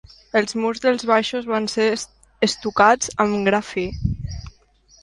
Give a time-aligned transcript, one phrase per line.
[0.39, 1.87] Els murs dels baixos van ser
[2.49, 3.87] estucats amb gra fi.